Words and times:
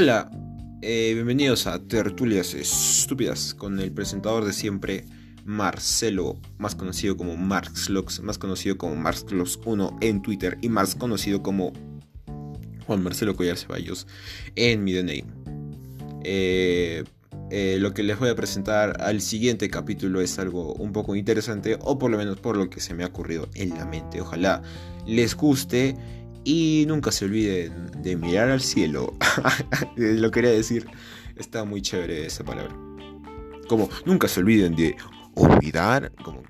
Hola, 0.00 0.30
eh, 0.80 1.10
bienvenidos 1.14 1.66
a 1.66 1.80
Tertulias 1.80 2.54
Estúpidas 2.54 3.52
con 3.52 3.80
el 3.80 3.90
presentador 3.90 4.44
de 4.44 4.52
siempre, 4.52 5.04
Marcelo, 5.44 6.38
más 6.56 6.76
conocido 6.76 7.16
como 7.16 7.36
Marxlox, 7.36 8.20
más 8.22 8.38
conocido 8.38 8.78
como 8.78 8.94
Marxlox1 8.94 9.98
en 10.00 10.22
Twitter 10.22 10.56
y 10.62 10.68
más 10.68 10.94
conocido 10.94 11.42
como 11.42 11.72
Juan 12.86 13.02
Marcelo 13.02 13.34
Collar 13.34 13.56
Ceballos 13.56 14.06
en 14.54 14.84
mi 14.84 14.92
DNI. 14.92 15.24
Eh, 16.22 17.02
eh, 17.50 17.78
lo 17.80 17.92
que 17.92 18.04
les 18.04 18.20
voy 18.20 18.28
a 18.28 18.36
presentar 18.36 19.02
al 19.02 19.20
siguiente 19.20 19.68
capítulo 19.68 20.20
es 20.20 20.38
algo 20.38 20.74
un 20.74 20.92
poco 20.92 21.16
interesante 21.16 21.76
o 21.80 21.98
por 21.98 22.12
lo 22.12 22.18
menos 22.18 22.38
por 22.38 22.56
lo 22.56 22.70
que 22.70 22.78
se 22.78 22.94
me 22.94 23.02
ha 23.02 23.08
ocurrido 23.08 23.48
en 23.54 23.70
la 23.70 23.84
mente. 23.84 24.20
Ojalá 24.20 24.62
les 25.08 25.34
guste 25.34 25.96
y 26.48 26.86
nunca 26.86 27.12
se 27.12 27.26
olviden 27.26 27.90
de 28.00 28.16
mirar 28.16 28.48
al 28.48 28.62
cielo. 28.62 29.12
lo 29.96 30.30
quería 30.30 30.50
decir, 30.50 30.86
está 31.36 31.64
muy 31.64 31.82
chévere 31.82 32.24
esa 32.24 32.42
palabra. 32.42 32.74
Como 33.68 33.90
nunca 34.06 34.28
se 34.28 34.40
olviden 34.40 34.74
de 34.74 34.96
olvidar, 35.34 36.10
como 36.22 36.42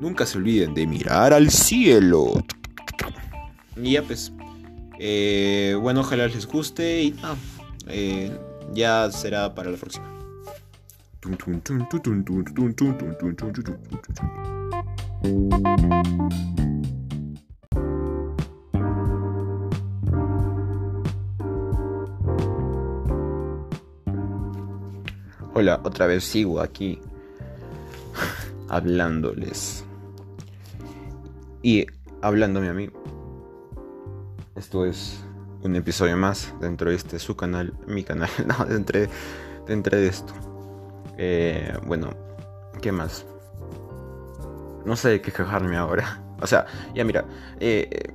nunca 0.00 0.26
se 0.26 0.38
olviden 0.38 0.74
de 0.74 0.88
mirar 0.88 1.32
al 1.32 1.50
cielo. 1.50 2.44
Y 3.80 3.92
ya 3.92 4.02
pues, 4.02 4.32
eh, 4.98 5.76
bueno, 5.80 6.00
ojalá 6.00 6.26
les 6.26 6.44
guste 6.44 7.04
y 7.04 7.14
eh, 7.86 8.36
ya 8.74 9.08
será 9.12 9.54
para 9.54 9.70
la 9.70 9.76
próxima. 9.76 10.12
Hola, 25.60 25.80
otra 25.82 26.06
vez 26.06 26.22
sigo 26.22 26.60
aquí 26.60 27.00
hablándoles. 28.68 29.84
Y 31.64 31.84
hablándome 32.22 32.68
a 32.68 32.72
mí. 32.72 32.88
Esto 34.54 34.86
es 34.86 35.18
un 35.64 35.74
episodio 35.74 36.16
más 36.16 36.54
dentro 36.60 36.90
de 36.90 36.94
este 36.94 37.18
su 37.18 37.34
canal, 37.34 37.74
mi 37.88 38.04
canal, 38.04 38.30
no, 38.46 38.64
dentro, 38.66 39.98
de 39.98 40.06
esto. 40.06 40.32
Eh, 41.16 41.76
bueno, 41.84 42.10
¿qué 42.80 42.92
más? 42.92 43.26
No 44.84 44.94
sé 44.94 45.08
de 45.08 45.20
qué 45.20 45.32
quejarme 45.32 45.76
ahora. 45.76 46.22
O 46.40 46.46
sea, 46.46 46.66
ya 46.94 47.02
mira, 47.04 47.24
eh, 47.58 48.12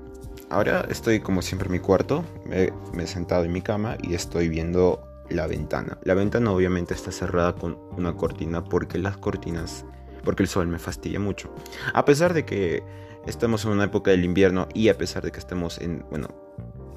ahora 0.49 0.87
estoy 0.89 1.19
como 1.19 1.41
siempre 1.41 1.65
en 1.65 1.73
mi 1.73 1.79
cuarto, 1.79 2.23
me, 2.45 2.71
me 2.93 3.03
he 3.03 3.07
sentado 3.07 3.43
en 3.43 3.51
mi 3.51 3.61
cama 3.61 3.97
y 4.01 4.13
estoy 4.13 4.47
viendo 4.47 5.12
la 5.33 5.47
ventana. 5.47 5.97
La 6.03 6.13
ventana 6.13 6.51
obviamente 6.51 6.93
está 6.93 7.11
cerrada 7.11 7.55
con 7.55 7.77
una 7.97 8.15
cortina 8.15 8.63
porque 8.63 8.97
las 8.97 9.17
cortinas, 9.17 9.85
porque 10.23 10.43
el 10.43 10.49
sol 10.49 10.67
me 10.67 10.79
fastidia 10.79 11.19
mucho. 11.19 11.53
A 11.93 12.05
pesar 12.05 12.33
de 12.33 12.45
que 12.45 12.83
estamos 13.25 13.65
en 13.65 13.71
una 13.71 13.85
época 13.85 14.11
del 14.11 14.23
invierno 14.23 14.67
y 14.73 14.89
a 14.89 14.97
pesar 14.97 15.23
de 15.23 15.31
que 15.31 15.39
estamos 15.39 15.79
en, 15.79 16.05
bueno, 16.09 16.29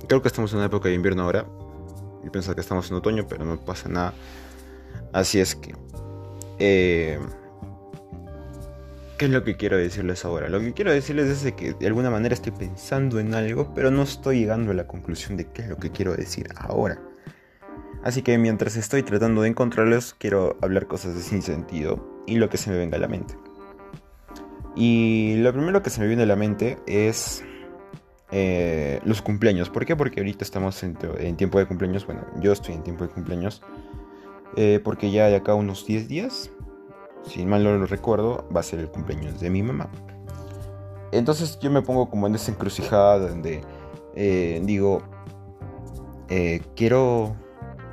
creo 0.09 0.23
que 0.23 0.29
estamos 0.29 0.53
en 0.53 0.59
una 0.59 0.67
época 0.67 0.89
de 0.89 0.95
invierno 0.95 1.23
ahora. 1.23 1.47
Y 2.25 2.31
pienso 2.31 2.55
que 2.55 2.61
estamos 2.61 2.91
en 2.91 2.97
otoño, 2.97 3.27
pero 3.29 3.45
no 3.45 3.57
pasa 3.65 3.89
nada. 3.89 4.13
Así 5.13 5.39
es 5.39 5.55
que... 5.55 5.75
Eh, 6.59 7.19
¿Qué 9.17 9.27
es 9.27 9.31
lo 9.31 9.45
que 9.45 9.57
quiero 9.57 9.79
decirles 9.79 10.27
ahora? 10.27 10.51
Lo 10.51 10.61
que 10.61 10.75
quiero 10.75 10.93
decirles 10.93 11.43
es 11.43 11.53
que 11.55 11.73
de 11.73 11.87
alguna 11.87 12.11
manera 12.11 12.35
estoy 12.35 12.53
pensando 12.53 13.19
en 13.19 13.33
algo, 13.33 13.73
pero 13.75 13.91
no 13.91 14.03
estoy 14.03 14.41
llegando 14.41 14.73
a 14.73 14.75
la 14.75 14.87
conclusión 14.87 15.39
de 15.39 15.47
qué 15.47 15.63
es 15.63 15.69
lo 15.69 15.79
que 15.79 15.91
quiero 15.91 16.15
decir 16.15 16.49
ahora. 16.55 17.01
Así 18.03 18.23
que 18.23 18.39
mientras 18.39 18.77
estoy 18.77 19.03
tratando 19.03 19.43
de 19.43 19.49
encontrarlos, 19.49 20.15
quiero 20.19 20.57
hablar 20.63 20.87
cosas 20.87 21.15
de 21.15 21.21
sin 21.23 21.43
sentido 21.43 22.23
y 22.27 22.37
lo 22.37 22.49
que 22.49 22.57
se 22.57 22.71
me 22.71 22.77
venga 22.77 22.97
a 22.97 23.01
la 23.01 23.09
mente. 23.09 23.35
Y 24.77 25.37
lo 25.39 25.53
primero 25.53 25.83
que 25.83 25.91
se 25.91 26.01
me 26.01 26.07
viene 26.07 26.25
a 26.25 26.27
la 26.27 26.37
mente 26.37 26.79
es 26.87 27.43
eh, 28.31 29.01
los 29.05 29.23
cumpleaños. 29.23 29.71
¿Por 29.71 29.87
qué? 29.87 29.97
Porque 29.97 30.21
ahorita 30.21 30.45
estamos 30.45 30.83
en, 30.83 30.97
tiempo 31.37 31.59
de 31.59 31.67
cumpleaños. 31.67 32.05
Bueno, 32.07 32.27
yo 32.41 32.53
estoy 32.53 32.75
en 32.75 32.83
tiempo 32.83 33.05
de 33.05 33.11
cumpleaños. 33.11 33.63
Eh, 34.57 34.81
porque 34.85 35.11
ya 35.11 35.29
de 35.29 35.37
acá 35.37 35.55
unos 35.55 35.87
10 35.87 36.09
días, 36.09 36.51
si 37.27 37.45
mal 37.47 37.65
no 37.65 37.77
lo 37.77 37.87
recuerdo, 37.87 38.47
va 38.55 38.61
a 38.61 38.63
ser 38.63 38.81
el 38.81 38.89
cumpleaños 38.89 39.41
de 39.41 39.51
mi 39.51 39.63
mamá. 39.63 39.91
Entonces 41.13 41.59
yo 41.61 41.71
me 41.71 41.83
pongo 41.83 42.11
como 42.11 42.27
en 42.27 42.35
esa 42.35 42.51
encrucijada 42.51 43.19
donde 43.19 43.63
eh, 44.15 44.61
digo, 44.65 45.03
quiero 46.75 47.37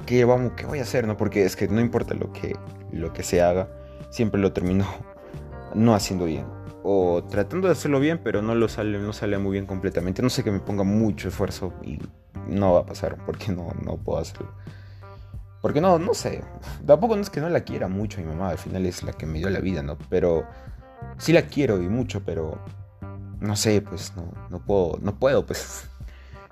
¿qué, 0.05 0.25
vamos, 0.25 0.53
¿qué 0.55 0.65
voy 0.65 0.79
a 0.79 0.83
hacer? 0.83 1.07
¿no? 1.07 1.17
Porque 1.17 1.45
es 1.45 1.55
que 1.55 1.67
no 1.67 1.81
importa 1.81 2.13
lo 2.13 2.31
que, 2.31 2.55
lo 2.91 3.13
que 3.13 3.23
se 3.23 3.41
haga, 3.41 3.69
siempre 4.09 4.39
lo 4.39 4.53
termino 4.53 4.85
no 5.75 5.95
haciendo 5.95 6.25
bien. 6.25 6.45
O 6.83 7.23
tratando 7.29 7.67
de 7.67 7.73
hacerlo 7.73 7.99
bien, 7.99 8.19
pero 8.23 8.41
no 8.41 8.55
lo 8.55 8.67
sale, 8.67 8.99
no 8.99 9.13
sale 9.13 9.37
muy 9.37 9.53
bien 9.53 9.65
completamente. 9.65 10.21
No 10.21 10.29
sé 10.29 10.43
que 10.43 10.51
me 10.51 10.59
ponga 10.59 10.83
mucho 10.83 11.29
esfuerzo 11.29 11.73
y 11.81 11.99
no 12.47 12.73
va 12.73 12.81
a 12.81 12.85
pasar 12.85 13.17
porque 13.25 13.51
no, 13.51 13.69
no 13.85 13.97
puedo 13.97 14.19
hacerlo. 14.19 14.51
Porque 15.61 15.79
no, 15.79 15.97
no 15.97 16.13
sé. 16.13 16.43
Tampoco 16.85 17.15
es 17.15 17.29
que 17.29 17.39
no 17.39 17.47
la 17.47 17.61
quiera 17.61 17.87
mucho 17.87 18.19
mi 18.19 18.27
mamá, 18.27 18.49
al 18.49 18.57
final 18.57 18.85
es 18.85 19.01
la 19.01 19.13
que 19.13 19.25
me 19.25 19.39
dio 19.39 19.49
la 19.49 19.61
vida, 19.61 19.81
¿no? 19.81 19.97
Pero 20.09 20.45
sí 21.17 21.31
la 21.31 21.43
quiero 21.43 21.81
y 21.81 21.87
mucho, 21.87 22.21
pero 22.25 22.59
no 23.39 23.55
sé, 23.55 23.81
pues 23.81 24.13
no, 24.15 24.25
no 24.49 24.59
puedo, 24.59 24.99
no 25.01 25.17
puedo, 25.17 25.45
pues 25.45 25.89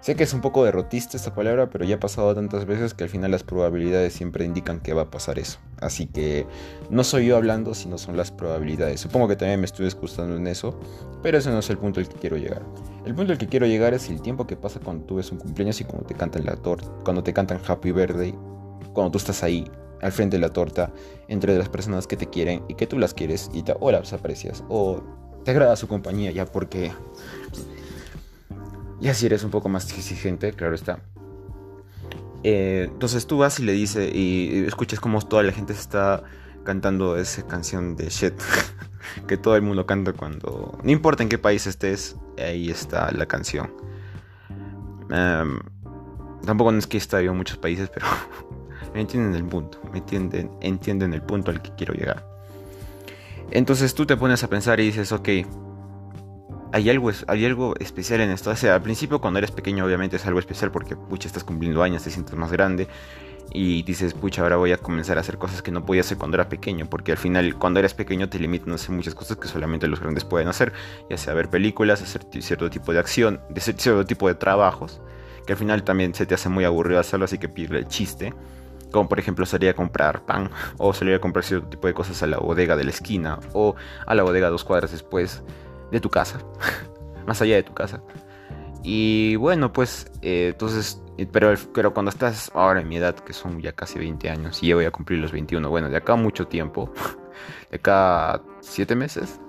Sé 0.02 0.16
que 0.16 0.24
es 0.24 0.34
un 0.34 0.42
poco 0.42 0.66
derrotista 0.66 1.16
esta 1.16 1.36
palabra, 1.36 1.70
pero 1.70 1.86
ya 1.86 1.98
ha 1.98 2.00
pasado 2.00 2.34
tantas 2.34 2.66
veces 2.66 2.96
que 2.96 3.04
al 3.04 3.10
final 3.12 3.30
las 3.30 3.44
probabilidades 3.44 4.14
siempre 4.14 4.44
indican 4.46 4.80
que 4.80 4.94
va 4.94 5.04
a 5.04 5.12
pasar 5.12 5.38
eso. 5.38 5.60
Así 5.80 6.08
que 6.08 6.48
no 6.90 7.04
soy 7.04 7.28
yo 7.28 7.38
hablando, 7.38 7.76
sino 7.76 8.00
son 8.00 8.18
las 8.18 8.32
probabilidades. 8.32 9.00
Supongo 9.00 9.28
que 9.28 9.36
también 9.36 9.60
me 9.60 9.68
estoy 9.68 9.86
excusando 9.86 10.36
en 10.36 10.48
eso, 10.48 10.80
pero 11.22 11.38
ese 11.38 11.52
no 11.52 11.60
es 11.60 11.70
el 11.70 11.78
punto 11.78 12.00
al 12.00 12.10
que 12.10 12.16
quiero 12.16 12.38
llegar. 12.38 12.64
El 13.06 13.14
punto 13.14 13.32
al 13.32 13.38
que 13.38 13.46
quiero 13.46 13.68
llegar 13.68 13.94
es 13.94 14.10
el 14.10 14.24
tiempo 14.24 14.48
que 14.48 14.56
pasa 14.56 14.80
cuando 14.80 15.06
tú 15.06 15.18
ves 15.18 15.32
un 15.32 15.38
cumpleaños 15.38 15.80
y 15.82 15.84
cuando 15.84 16.08
te 16.08 16.16
cantan 16.16 16.46
la 16.46 16.56
torta, 16.56 16.90
cuando 17.04 17.22
te 17.22 17.32
cantan 17.32 17.60
Happy 17.64 17.92
Birthday, 17.92 18.34
cuando 18.94 19.12
tú 19.12 19.20
estás 19.20 19.44
ahí 19.44 19.70
al 20.02 20.12
frente 20.12 20.38
de 20.38 20.42
la 20.42 20.50
torta 20.50 20.92
entre 21.28 21.56
las 21.56 21.70
personas 21.70 22.08
que 22.08 22.18
te 22.18 22.26
quieren 22.26 22.64
y 22.68 22.74
que 22.74 22.88
tú 22.88 22.98
las 22.98 23.14
quieres 23.14 23.52
y 23.54 23.62
te, 23.62 23.76
o 23.80 23.92
las 23.92 24.14
aprecias 24.14 24.64
o 24.68 25.04
te 25.44 25.52
agrada 25.52 25.76
su 25.76 25.88
compañía 25.88 26.32
ya 26.32 26.48
porque 26.48 26.92
y 29.02 29.10
así 29.10 29.26
eres 29.26 29.44
un 29.44 29.52
poco 29.52 29.68
más 29.68 29.92
exigente, 29.92 30.54
claro 30.54 30.76
está. 30.76 31.00
Eh, 32.44 32.88
entonces 32.92 33.28
tú 33.28 33.40
vas 33.40 33.60
y 33.60 33.64
le 33.64 33.74
dices 33.74 34.14
y 34.14 34.64
escuchas 34.66 35.00
como 35.00 35.22
toda 35.22 35.44
la 35.44 35.52
gente 35.52 35.74
está 35.74 36.24
cantando 36.64 37.18
esa 37.18 37.46
canción 37.48 37.96
de 37.96 38.10
shit 38.10 38.34
que 39.28 39.38
todo 39.38 39.56
el 39.56 39.62
mundo 39.62 39.86
canta 39.86 40.14
cuando 40.14 40.78
no 40.84 40.92
importa 40.92 41.22
en 41.22 41.30
qué 41.30 41.38
país 41.38 41.68
estés 41.68 42.16
ahí 42.38 42.70
está 42.72 43.12
la 43.12 43.28
canción 43.28 43.72
em, 45.10 45.60
tampoco 46.46 46.72
es 46.72 46.88
que 46.88 46.98
he 46.98 47.20
en 47.20 47.38
muchos 47.38 47.58
países 47.58 47.92
pero 47.94 48.08
me 48.94 49.02
entienden 49.02 49.36
el 49.36 49.46
punto 49.46 49.80
me 49.92 50.00
entienden 50.00 50.50
entienden 50.62 51.14
el 51.14 51.22
punto 51.22 51.52
al 51.52 51.62
que 51.62 51.72
quiero 51.76 51.94
llegar 51.94 52.26
entonces 53.52 53.94
tú 53.94 54.06
te 54.06 54.18
pones 54.18 54.44
a 54.44 54.50
pensar 54.50 54.80
y 54.80 54.86
dices 54.86 55.12
ok 55.12 55.30
hay 56.74 56.90
algo, 56.90 57.12
hay 57.28 57.46
algo 57.46 57.76
especial 57.80 58.22
en 58.22 58.32
esto. 58.32 58.50
O 58.50 58.56
sea, 58.56 58.76
al 58.76 58.82
principio 58.82 59.20
cuando 59.20 59.40
eres 59.40 59.52
pequeño 59.52 59.86
obviamente 59.86 60.16
es 60.16 60.26
algo 60.26 60.40
especial 60.40 60.72
porque, 60.72 60.96
pucha, 60.96 61.28
estás 61.28 61.44
cumpliendo 61.44 61.84
años, 61.84 62.04
te 62.04 62.10
sientes 62.10 62.36
más 62.36 62.52
grande 62.52 62.88
y 63.54 63.84
dices, 63.84 64.14
pucha, 64.14 64.44
ahora 64.44 64.56
voy 64.56 64.72
a 64.72 64.78
comenzar 64.78 65.18
a 65.18 65.22
hacer 65.22 65.38
cosas 65.38 65.62
que 65.62 65.72
no 65.72 65.86
podía 65.86 66.02
hacer 66.02 66.18
cuando 66.18 66.36
era 66.36 66.48
pequeño, 66.48 66.90
porque 66.90 67.12
al 67.12 67.18
final 67.18 67.56
cuando 67.58 67.80
eres 67.80 67.94
pequeño 67.94 68.30
te 68.30 68.40
limitan 68.40 68.72
a 68.72 68.76
hacer 68.76 68.92
muchas 68.92 69.14
cosas 69.14 69.38
que 69.38 69.48
solamente 69.48 69.88
los 69.88 70.00
grandes 70.00 70.24
pueden 70.24 70.48
hacer, 70.48 70.72
ya 71.10 71.18
sea 71.18 71.34
ver 71.34 71.50
películas, 71.50 72.02
hacer 72.02 72.26
cierto 72.40 72.70
tipo 72.70 72.94
de 72.94 73.00
acción, 73.00 73.42
de 73.50 73.60
cierto 73.60 74.06
tipo 74.06 74.28
de 74.28 74.36
trabajos, 74.36 75.02
que 75.46 75.54
al 75.54 75.60
final 75.60 75.84
también 75.84 76.14
se 76.14 76.26
te 76.26 76.34
hace 76.34 76.48
muy 76.48 76.64
aburrido 76.64 77.00
hacerlo, 77.00 77.26
así 77.26 77.38
que 77.38 77.50
pierde 77.50 77.80
el 77.80 77.88
chiste. 77.88 78.34
Como 78.92 79.08
por 79.08 79.20
ejemplo 79.20 79.46
salir 79.46 79.70
a 79.70 79.74
comprar 79.74 80.26
pan 80.26 80.52
o 80.78 80.94
salir 80.94 81.16
a 81.16 81.20
comprar 81.20 81.46
cierto 81.46 81.68
tipo 81.68 81.88
de 81.88 81.94
cosas 81.94 82.24
a 82.24 82.28
la 82.28 82.38
bodega 82.40 82.76
de 82.76 82.84
la 82.84 82.90
esquina 82.90 83.40
o 83.54 83.76
a 84.06 84.16
la 84.16 84.24
bodega 84.24 84.50
dos 84.50 84.66
cuadras 84.66 84.92
después 84.92 85.44
de 85.92 86.00
tu 86.00 86.10
casa, 86.10 86.40
más 87.28 87.42
allá 87.42 87.56
de 87.56 87.64
tu 87.64 87.74
casa. 87.74 88.02
Y 88.84 89.36
bueno, 89.36 89.72
pues 89.72 90.12
eh, 90.22 90.50
entonces, 90.54 91.02
eh, 91.18 91.28
pero, 91.32 91.54
pero 91.74 91.94
cuando 91.94 92.10
estás 92.10 92.52
ahora 92.56 92.82
en 92.82 92.88
mi 92.88 92.98
edad, 92.98 93.16
que 93.16 93.34
son 93.34 93.62
ya 93.62 93.74
casi 93.74 94.00
20 94.00 94.30
años, 94.30 94.62
y 94.64 94.70
ya 94.70 94.76
voy 94.76 94.86
a 94.86 94.92
cumplir 94.92 95.20
los 95.20 95.32
21, 95.32 95.70
bueno, 95.70 95.90
de 95.90 95.98
acá 95.98 96.16
mucho 96.16 96.48
tiempo, 96.48 96.92
de 97.70 97.78
acá 97.78 98.42
7 98.62 98.96
meses 98.96 99.40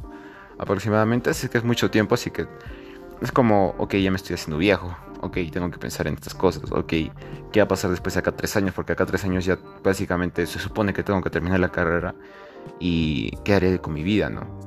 aproximadamente, 0.58 1.30
así 1.30 1.48
que 1.48 1.58
es 1.58 1.64
mucho 1.64 1.90
tiempo, 1.90 2.14
así 2.14 2.30
que 2.30 2.46
es 3.20 3.32
como, 3.32 3.74
ok, 3.78 3.94
ya 3.94 4.10
me 4.10 4.16
estoy 4.16 4.34
haciendo 4.34 4.58
viejo, 4.58 4.94
ok, 5.22 5.38
tengo 5.50 5.70
que 5.70 5.78
pensar 5.78 6.06
en 6.06 6.14
estas 6.14 6.34
cosas, 6.34 6.70
ok, 6.70 6.92
¿qué 7.52 7.60
va 7.60 7.64
a 7.64 7.68
pasar 7.68 7.90
después 7.90 8.14
de 8.14 8.20
acá 8.20 8.32
3 8.32 8.56
años? 8.56 8.74
Porque 8.74 8.92
acá 8.92 9.06
3 9.06 9.24
años 9.24 9.44
ya 9.44 9.58
básicamente 9.82 10.46
se 10.46 10.58
supone 10.58 10.92
que 10.92 11.02
tengo 11.02 11.22
que 11.22 11.30
terminar 11.30 11.58
la 11.58 11.70
carrera 11.70 12.14
y 12.78 13.30
qué 13.44 13.54
haré 13.54 13.80
con 13.80 13.94
mi 13.94 14.02
vida, 14.02 14.28
¿no? 14.28 14.60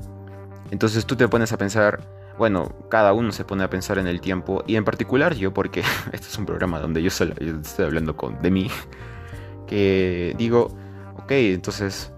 Entonces 0.71 1.05
tú 1.05 1.15
te 1.15 1.27
pones 1.27 1.51
a 1.51 1.57
pensar, 1.57 2.01
bueno, 2.37 2.73
cada 2.89 3.13
uno 3.13 3.31
se 3.31 3.45
pone 3.45 3.63
a 3.63 3.69
pensar 3.69 3.97
en 3.97 4.07
el 4.07 4.21
tiempo 4.21 4.63
y 4.67 4.75
en 4.75 4.83
particular 4.83 5.35
yo, 5.35 5.53
porque 5.53 5.81
este 6.11 6.27
es 6.27 6.37
un 6.37 6.45
programa 6.45 6.79
donde 6.79 7.01
yo, 7.01 7.09
solo, 7.09 7.33
estoy 7.39 7.85
hablando 7.85 8.15
con, 8.15 8.41
de 8.41 8.51
mí, 8.51 8.69
que 9.67 10.35
digo, 10.37 10.75
ok, 11.17 11.31
entonces, 11.31 12.11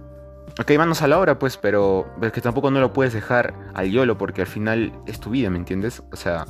ok, 0.59 0.71
manos 0.77 1.01
a 1.01 1.07
la 1.07 1.19
obra, 1.19 1.39
pues, 1.39 1.57
pero 1.57 2.07
es 2.21 2.31
que 2.31 2.41
tampoco 2.41 2.71
no 2.71 2.79
lo 2.79 2.93
puedes 2.93 3.13
dejar 3.13 3.53
al 3.73 3.89
YOLO 3.89 4.17
porque 4.17 4.41
al 4.41 4.47
final 4.47 4.93
es 5.05 5.19
tu 5.19 5.29
vida, 5.29 5.49
¿me 5.49 5.57
entiendes? 5.57 6.03
O 6.11 6.15
sea, 6.15 6.45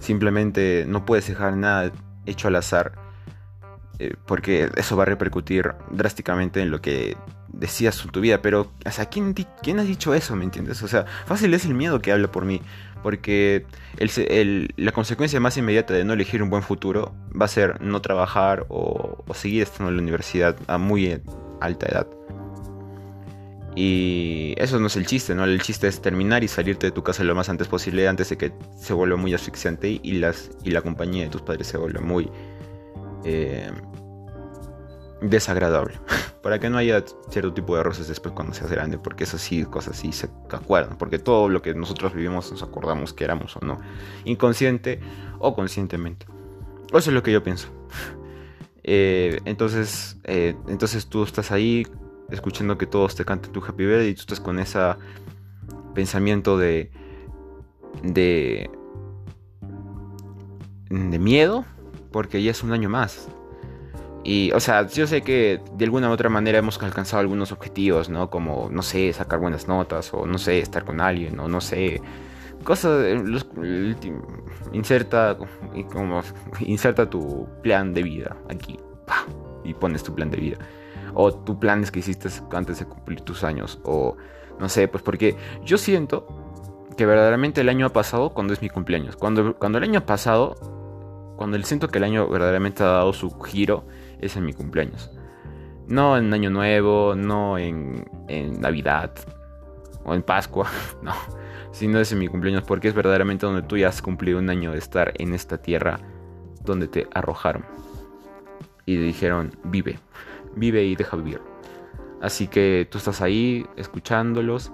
simplemente 0.00 0.84
no 0.86 1.04
puedes 1.04 1.26
dejar 1.26 1.56
nada 1.56 1.90
hecho 2.26 2.48
al 2.48 2.56
azar 2.56 3.09
eh, 4.00 4.14
porque 4.26 4.70
eso 4.76 4.96
va 4.96 5.02
a 5.02 5.06
repercutir 5.06 5.74
drásticamente 5.90 6.62
en 6.62 6.70
lo 6.70 6.80
que 6.80 7.18
decías 7.48 8.02
en 8.02 8.10
tu 8.10 8.22
vida, 8.22 8.40
pero, 8.40 8.72
o 8.86 8.90
sea, 8.90 9.04
¿quién, 9.06 9.34
¿quién 9.34 9.78
ha 9.78 9.82
dicho 9.82 10.14
eso, 10.14 10.34
me 10.36 10.44
entiendes? 10.44 10.82
O 10.82 10.88
sea, 10.88 11.04
fácil 11.26 11.52
es 11.52 11.66
el 11.66 11.74
miedo 11.74 12.00
que 12.00 12.10
habla 12.10 12.32
por 12.32 12.46
mí, 12.46 12.62
porque 13.02 13.66
la 14.76 14.92
consecuencia 14.92 15.38
más 15.38 15.58
inmediata 15.58 15.92
de 15.92 16.04
no 16.04 16.14
elegir 16.14 16.42
un 16.42 16.48
buen 16.48 16.62
futuro 16.62 17.14
va 17.38 17.44
a 17.44 17.48
ser 17.48 17.78
no 17.82 18.00
trabajar 18.00 18.64
o, 18.70 19.22
seguir 19.34 19.64
estando 19.64 19.90
en 19.90 19.96
la 19.96 20.02
universidad 20.02 20.56
a 20.66 20.78
muy 20.78 21.20
alta 21.60 21.86
edad. 21.86 22.06
Y 23.76 24.54
eso 24.56 24.80
no 24.80 24.86
es 24.86 24.96
el 24.96 25.04
chiste, 25.04 25.34
¿no? 25.34 25.44
El 25.44 25.60
chiste 25.60 25.88
es 25.88 26.00
terminar 26.00 26.42
y 26.42 26.48
salirte 26.48 26.86
de 26.86 26.92
tu 26.92 27.02
casa 27.02 27.22
lo 27.22 27.34
más 27.34 27.50
antes 27.50 27.68
posible 27.68 28.08
antes 28.08 28.30
de 28.30 28.38
que 28.38 28.52
se 28.78 28.94
vuelva 28.94 29.16
muy 29.16 29.34
asfixiante 29.34 30.00
y, 30.02 30.12
la 30.14 30.80
compañía 30.80 31.24
de 31.24 31.30
tus 31.30 31.42
padres 31.42 31.66
se 31.66 31.76
vuelva 31.76 32.00
muy... 32.00 32.30
Eh, 33.24 33.70
desagradable. 35.22 36.00
Para 36.42 36.58
que 36.58 36.70
no 36.70 36.78
haya 36.78 37.04
cierto 37.28 37.52
tipo 37.52 37.76
de 37.76 37.82
roces 37.82 38.08
después 38.08 38.34
cuando 38.34 38.54
seas 38.54 38.70
grande, 38.70 38.98
porque 38.98 39.24
eso 39.24 39.36
sí, 39.36 39.64
cosas 39.64 39.98
así 39.98 40.12
se 40.12 40.30
acuerdan. 40.50 40.96
Porque 40.96 41.18
todo 41.18 41.48
lo 41.48 41.60
que 41.60 41.74
nosotros 41.74 42.14
vivimos 42.14 42.50
nos 42.50 42.62
acordamos 42.62 43.12
que 43.12 43.24
éramos 43.24 43.56
o 43.56 43.60
no. 43.60 43.78
Inconsciente 44.24 45.00
o 45.38 45.54
conscientemente. 45.54 46.26
Eso 46.88 47.10
es 47.10 47.14
lo 47.14 47.22
que 47.22 47.32
yo 47.32 47.42
pienso. 47.42 47.68
Eh, 48.82 49.40
entonces, 49.44 50.16
eh, 50.24 50.56
entonces 50.66 51.06
tú 51.06 51.22
estás 51.22 51.52
ahí 51.52 51.86
escuchando 52.30 52.78
que 52.78 52.86
todos 52.86 53.14
te 53.14 53.26
cantan 53.26 53.52
tu 53.52 53.62
happy 53.62 53.84
birthday 53.84 54.08
y 54.08 54.14
tú 54.14 54.20
estás 54.20 54.40
con 54.40 54.58
ese 54.58 54.78
pensamiento 55.94 56.56
de. 56.56 56.90
de. 58.02 58.70
de 60.88 61.18
miedo, 61.18 61.66
porque 62.10 62.42
ya 62.42 62.50
es 62.50 62.62
un 62.62 62.72
año 62.72 62.88
más. 62.88 63.28
Y, 64.22 64.52
o 64.52 64.60
sea, 64.60 64.86
yo 64.86 65.06
sé 65.06 65.22
que 65.22 65.60
de 65.74 65.84
alguna 65.84 66.10
u 66.10 66.12
otra 66.12 66.28
manera 66.28 66.58
hemos 66.58 66.80
alcanzado 66.82 67.20
algunos 67.20 67.52
objetivos, 67.52 68.10
¿no? 68.10 68.28
Como, 68.28 68.68
no 68.70 68.82
sé, 68.82 69.12
sacar 69.12 69.40
buenas 69.40 69.66
notas, 69.66 70.12
o 70.12 70.26
no 70.26 70.36
sé, 70.36 70.58
estar 70.58 70.84
con 70.84 71.00
alguien, 71.00 71.40
o 71.40 71.48
no 71.48 71.60
sé, 71.60 72.02
cosas. 72.64 73.06
inserta, 74.72 75.38
como, 75.92 76.22
inserta 76.60 77.08
tu 77.08 77.48
plan 77.62 77.94
de 77.94 78.02
vida 78.02 78.36
aquí, 78.50 78.78
y 79.64 79.72
pones 79.74 80.02
tu 80.02 80.14
plan 80.14 80.30
de 80.30 80.36
vida. 80.36 80.58
O 81.14 81.32
tu 81.32 81.58
planes 81.58 81.90
que 81.90 82.00
hiciste 82.00 82.28
antes 82.52 82.78
de 82.78 82.84
cumplir 82.84 83.22
tus 83.22 83.42
años, 83.42 83.80
o 83.84 84.16
no 84.58 84.68
sé, 84.68 84.86
pues 84.86 85.02
porque 85.02 85.36
yo 85.64 85.78
siento 85.78 86.26
que 86.96 87.06
verdaderamente 87.06 87.62
el 87.62 87.70
año 87.70 87.90
pasado, 87.90 88.30
cuando 88.30 88.52
es 88.52 88.60
mi 88.60 88.68
cumpleaños, 88.68 89.16
cuando, 89.16 89.56
cuando 89.56 89.78
el 89.78 89.84
año 89.84 90.04
pasado, 90.04 90.56
cuando 91.40 91.58
siento 91.62 91.88
que 91.88 91.96
el 91.96 92.04
año 92.04 92.28
verdaderamente 92.28 92.82
ha 92.82 92.88
dado 92.88 93.14
su 93.14 93.30
giro, 93.40 93.86
es 94.18 94.36
en 94.36 94.44
mi 94.44 94.52
cumpleaños. 94.52 95.10
No 95.86 96.18
en 96.18 96.34
Año 96.34 96.50
Nuevo, 96.50 97.14
no 97.16 97.56
en, 97.56 98.04
Navidad 98.60 99.14
o 100.04 100.12
en 100.12 100.20
Pascua, 100.22 100.68
no, 101.02 101.14
sino 101.72 101.98
es 101.98 102.12
en 102.12 102.18
mi 102.18 102.28
cumpleaños 102.28 102.64
porque 102.64 102.88
es 102.88 102.94
verdaderamente 102.94 103.46
donde 103.46 103.62
tú 103.62 103.78
ya 103.78 103.88
has 103.88 104.02
cumplido 104.02 104.38
un 104.38 104.50
año 104.50 104.72
de 104.72 104.78
estar 104.80 105.14
en 105.16 105.32
esta 105.32 105.56
tierra 105.56 105.98
donde 106.62 106.88
te 106.88 107.08
arrojaron 107.14 107.64
y 108.84 108.96
dijeron 108.96 109.56
vive, 109.64 109.98
vive 110.56 110.84
y 110.84 110.94
deja 110.94 111.16
vivir. 111.16 111.40
Así 112.20 112.48
que 112.48 112.86
tú 112.90 112.98
estás 112.98 113.22
ahí 113.22 113.64
escuchándolos 113.76 114.72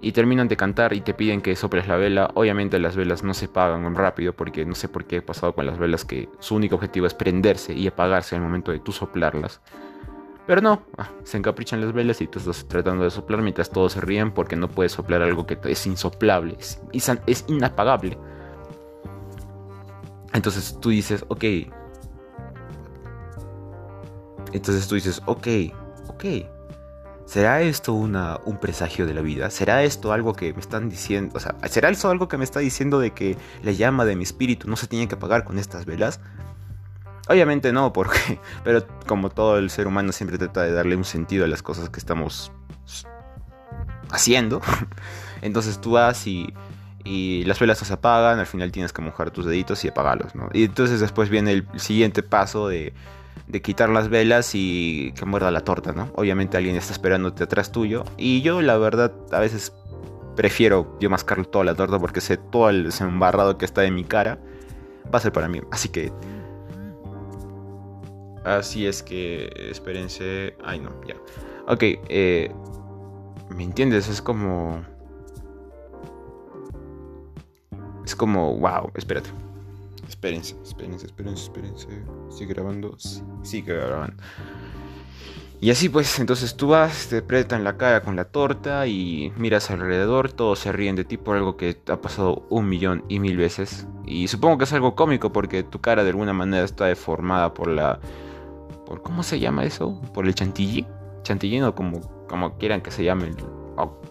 y 0.00 0.12
terminan 0.12 0.48
de 0.48 0.56
cantar 0.56 0.92
y 0.92 1.00
te 1.00 1.14
piden 1.14 1.40
que 1.40 1.56
soples 1.56 1.88
la 1.88 1.96
vela. 1.96 2.30
Obviamente 2.34 2.78
las 2.78 2.96
velas 2.96 3.22
no 3.22 3.34
se 3.34 3.46
apagan 3.46 3.94
rápido 3.94 4.32
porque 4.32 4.64
no 4.64 4.74
sé 4.74 4.88
por 4.88 5.04
qué 5.04 5.16
he 5.16 5.22
pasado 5.22 5.54
con 5.54 5.66
las 5.66 5.78
velas 5.78 6.04
que 6.04 6.28
su 6.38 6.56
único 6.56 6.76
objetivo 6.76 7.06
es 7.06 7.14
prenderse 7.14 7.72
y 7.72 7.86
apagarse 7.86 8.36
al 8.36 8.42
momento 8.42 8.72
de 8.72 8.78
tú 8.78 8.92
soplarlas. 8.92 9.60
Pero 10.46 10.60
no, 10.60 10.82
ah, 10.96 11.10
se 11.24 11.38
encaprichan 11.38 11.80
las 11.80 11.92
velas 11.92 12.20
y 12.20 12.28
tú 12.28 12.38
estás 12.38 12.66
tratando 12.68 13.04
de 13.04 13.10
soplar 13.10 13.42
mientras 13.42 13.70
todos 13.70 13.94
se 13.94 14.00
ríen 14.00 14.30
porque 14.30 14.54
no 14.54 14.68
puedes 14.68 14.92
soplar 14.92 15.22
algo 15.22 15.44
que 15.46 15.58
es 15.64 15.86
insoplable, 15.86 16.56
es, 16.58 16.80
es 17.26 17.44
inapagable. 17.48 18.16
Entonces 20.32 20.78
tú 20.80 20.90
dices, 20.90 21.24
ok. 21.28 21.44
Entonces 24.52 24.86
tú 24.86 24.94
dices, 24.94 25.20
ok, 25.26 25.48
ok 26.08 26.24
¿Será 27.26 27.60
esto 27.60 27.92
una, 27.92 28.38
un 28.44 28.58
presagio 28.58 29.04
de 29.04 29.12
la 29.12 29.20
vida? 29.20 29.50
¿Será 29.50 29.82
esto 29.82 30.12
algo 30.12 30.34
que 30.34 30.54
me 30.54 30.60
están 30.60 30.88
diciendo? 30.88 31.32
O 31.34 31.40
sea, 31.40 31.56
¿será 31.68 31.90
eso 31.90 32.08
algo 32.08 32.28
que 32.28 32.38
me 32.38 32.44
está 32.44 32.60
diciendo 32.60 33.00
de 33.00 33.10
que 33.10 33.36
la 33.64 33.72
llama 33.72 34.04
de 34.04 34.14
mi 34.14 34.22
espíritu 34.22 34.70
no 34.70 34.76
se 34.76 34.86
tiene 34.86 35.08
que 35.08 35.16
apagar 35.16 35.42
con 35.42 35.58
estas 35.58 35.86
velas? 35.86 36.20
Obviamente 37.28 37.72
no, 37.72 37.92
porque, 37.92 38.40
pero 38.64 38.86
como 39.06 39.30
todo 39.30 39.58
el 39.58 39.70
ser 39.70 39.88
humano 39.88 40.12
siempre 40.12 40.38
trata 40.38 40.62
de 40.62 40.72
darle 40.72 40.94
un 40.94 41.04
sentido 41.04 41.44
a 41.44 41.48
las 41.48 41.62
cosas 41.62 41.90
que 41.90 41.98
estamos 41.98 42.52
haciendo. 44.12 44.62
Entonces 45.42 45.80
tú 45.80 45.92
vas 45.92 46.28
y, 46.28 46.54
y 47.02 47.42
las 47.42 47.58
velas 47.58 47.78
se 47.78 47.92
apagan, 47.92 48.38
al 48.38 48.46
final 48.46 48.70
tienes 48.70 48.92
que 48.92 49.02
mojar 49.02 49.32
tus 49.32 49.46
deditos 49.46 49.84
y 49.84 49.88
apagarlos, 49.88 50.36
¿no? 50.36 50.48
Y 50.52 50.64
entonces 50.64 51.00
después 51.00 51.28
viene 51.28 51.52
el 51.52 51.80
siguiente 51.80 52.22
paso 52.22 52.68
de 52.68 52.94
de 53.46 53.62
quitar 53.62 53.88
las 53.88 54.08
velas 54.08 54.50
y 54.54 55.12
que 55.16 55.24
muerda 55.24 55.50
la 55.50 55.60
torta, 55.60 55.92
¿no? 55.92 56.10
Obviamente 56.14 56.56
alguien 56.56 56.76
está 56.76 56.92
esperándote 56.92 57.44
atrás 57.44 57.72
tuyo. 57.72 58.04
Y 58.16 58.42
yo, 58.42 58.62
la 58.62 58.76
verdad, 58.76 59.12
a 59.30 59.40
veces 59.40 59.72
prefiero 60.34 60.96
yo 61.00 61.10
mascar 61.10 61.44
toda 61.46 61.64
la 61.64 61.74
torta 61.74 61.98
porque 61.98 62.20
sé 62.20 62.36
todo 62.36 62.68
el 62.70 62.90
embarrado 63.00 63.58
que 63.58 63.64
está 63.64 63.84
en 63.84 63.94
mi 63.94 64.04
cara. 64.04 64.38
Va 65.12 65.18
a 65.18 65.20
ser 65.20 65.32
para 65.32 65.48
mí. 65.48 65.60
Así 65.70 65.88
que. 65.88 66.12
Así 68.44 68.86
es 68.86 69.02
que. 69.02 69.50
Espérense. 69.70 70.56
Ay, 70.64 70.80
no, 70.80 70.90
ya. 71.06 71.16
Ok, 71.68 71.82
eh. 71.82 72.50
¿Me 73.54 73.64
entiendes? 73.64 74.08
Es 74.08 74.20
como. 74.20 74.84
Es 78.04 78.16
como. 78.16 78.56
Wow, 78.56 78.90
espérate. 78.94 79.30
Espérense, 80.08 80.56
espérense, 80.62 81.06
espérense, 81.06 81.42
espérense. 81.44 81.88
¿Sigue 82.30 82.54
grabando? 82.54 82.96
Sigue 83.42 83.74
grabando. 83.74 84.22
Y 85.58 85.70
así 85.70 85.88
pues, 85.88 86.18
entonces 86.18 86.54
tú 86.54 86.68
vas, 86.68 87.08
te 87.08 87.18
apretan 87.18 87.64
la 87.64 87.78
cara 87.78 88.02
con 88.02 88.14
la 88.14 88.26
torta 88.26 88.86
y 88.86 89.32
miras 89.36 89.70
alrededor, 89.70 90.30
todos 90.32 90.58
se 90.58 90.70
ríen 90.70 90.96
de 90.96 91.04
ti 91.04 91.16
por 91.16 91.36
algo 91.36 91.56
que 91.56 91.78
ha 91.88 92.00
pasado 92.00 92.46
un 92.50 92.68
millón 92.68 93.04
y 93.08 93.20
mil 93.20 93.36
veces. 93.38 93.86
Y 94.04 94.28
supongo 94.28 94.58
que 94.58 94.64
es 94.64 94.72
algo 94.74 94.94
cómico 94.94 95.32
porque 95.32 95.62
tu 95.62 95.80
cara 95.80 96.04
de 96.04 96.10
alguna 96.10 96.34
manera 96.34 96.64
está 96.64 96.86
deformada 96.86 97.54
por 97.54 97.68
la... 97.68 98.00
Por, 98.84 99.02
¿Cómo 99.02 99.22
se 99.22 99.40
llama 99.40 99.64
eso? 99.64 100.00
¿Por 100.12 100.26
el 100.26 100.34
chantilly? 100.34 100.86
Chantillino, 101.22 101.74
como, 101.74 102.00
como 102.28 102.56
quieran 102.58 102.82
que 102.82 102.90
se 102.90 103.02
llame 103.02 103.30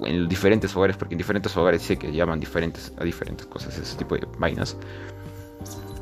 en 0.02 0.28
diferentes 0.28 0.76
hogares, 0.76 0.98
porque 0.98 1.14
en 1.14 1.20
diferentes 1.20 1.56
hogares 1.56 1.82
sé 1.82 1.98
que 1.98 2.12
llaman 2.12 2.40
diferentes, 2.40 2.92
a 2.98 3.04
diferentes 3.04 3.46
cosas, 3.46 3.78
ese 3.78 3.98
tipo 3.98 4.16
de 4.16 4.28
vainas. 4.38 4.78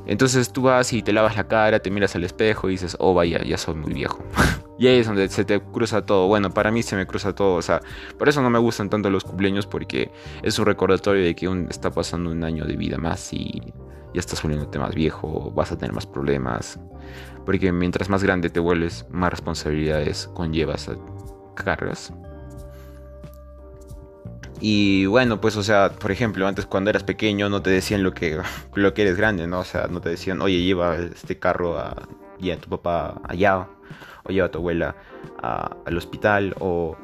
Entonces 0.05 0.51
tú 0.51 0.63
vas 0.63 0.91
y 0.93 1.01
te 1.01 1.13
lavas 1.13 1.36
la 1.38 1.48
cara, 1.48 1.79
te 1.79 1.89
miras 1.89 2.15
al 2.15 2.24
espejo 2.24 2.67
y 2.67 2.74
dices, 2.74 2.98
oh 3.00 3.13
vaya, 3.13 3.41
ya 3.43 3.57
soy 3.57 3.75
muy 3.75 3.93
viejo. 3.93 4.24
y 4.79 4.88
ahí 4.88 5.00
es 5.00 5.07
donde 5.07 5.29
se 5.29 5.45
te 5.45 5.62
cruza 5.62 6.05
todo. 6.05 6.27
Bueno, 6.27 6.50
para 6.50 6.72
mí 6.72 6.83
se 6.83 6.95
me 6.95 7.07
cruza 7.07 7.33
todo. 7.33 7.55
O 7.55 7.62
sea, 7.62 7.81
por 8.17 8.27
eso 8.29 8.41
no 8.41 8.50
me 8.50 8.60
gustan 8.60 8.89
tanto 8.89 9.10
los 9.10 9.24
cumpleaños 9.24 9.65
porque 9.65 10.12
es 10.41 10.60
un 10.60 10.65
recordatorio 10.65 11.24
de 11.24 11.36
que 11.36 11.65
está 11.69 11.91
pasando 11.91 12.31
un 12.31 12.43
año 12.43 12.65
de 12.65 12.75
vida 12.75 12.98
más 12.98 13.31
y 13.33 13.62
ya 14.13 14.19
estás 14.19 14.41
volviéndote 14.43 14.77
más 14.77 14.93
viejo, 14.93 15.51
vas 15.55 15.72
a 15.72 15.77
tener 15.77 15.93
más 15.93 16.05
problemas. 16.05 16.79
Porque 17.45 17.72
mientras 17.72 18.10
más 18.10 18.24
grande 18.24 18.50
te 18.50 18.60
vuelves, 18.60 19.05
más 19.10 19.31
responsabilidades 19.31 20.27
conllevas 20.33 20.89
cargas. 21.55 22.13
Y 24.65 25.08
bueno, 25.08 25.41
pues, 25.41 25.58
o 25.58 25.63
sea, 25.63 25.91
por 25.91 26.10
ejemplo, 26.10 26.48
antes 26.48 26.65
cuando 26.65 26.89
eras 26.89 27.03
pequeño 27.03 27.50
no 27.50 27.62
te 27.62 27.70
decían 27.70 28.01
lo 28.01 28.13
que, 28.13 28.39
lo 28.75 28.93
que 28.93 29.01
eres 29.01 29.17
grande, 29.17 29.46
¿no? 29.46 29.60
O 29.60 29.65
sea, 29.65 29.88
no 29.88 30.00
te 30.00 30.08
decían, 30.08 30.41
oye, 30.41 30.62
lleva 30.62 30.96
este 30.96 31.38
carro 31.38 31.77
a, 31.77 32.08
y 32.39 32.50
a 32.50 32.58
tu 32.58 32.70
papá 32.70 33.20
allá, 33.27 33.67
o 34.24 34.29
lleva 34.29 34.48
a 34.48 34.51
tu 34.51 34.60
abuela 34.60 34.96
al 35.41 35.98
hospital, 35.98 36.55
o, 36.62 36.96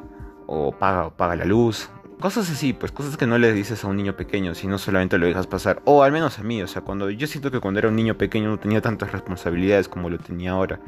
o 0.48 0.72
paga, 0.72 1.10
paga 1.10 1.36
la 1.36 1.44
luz. 1.44 1.90
Cosas 2.22 2.50
así, 2.50 2.72
pues 2.72 2.94
cosas 2.94 3.18
que 3.18 3.28
no 3.28 3.38
le 3.38 3.52
dices 3.52 3.84
a 3.84 3.88
un 3.88 3.98
niño 3.98 4.16
pequeño, 4.16 4.56
sino 4.56 4.78
solamente 4.78 5.18
lo 5.18 5.26
dejas 5.26 5.46
pasar. 5.46 5.82
O 5.84 6.04
al 6.04 6.14
menos 6.14 6.40
a 6.40 6.44
mí, 6.44 6.64
o 6.64 6.68
sea, 6.68 6.84
cuando 6.84 7.10
yo 7.10 7.28
siento 7.28 7.52
que 7.52 7.60
cuando 7.60 7.82
era 7.82 7.90
un 7.90 7.96
niño 7.98 8.18
pequeño 8.18 8.52
no 8.52 8.58
tenía 8.58 8.80
tantas 8.80 9.12
responsabilidades 9.12 9.90
como 9.90 10.10
lo 10.10 10.18
tenía 10.18 10.52
ahora. 10.52 10.80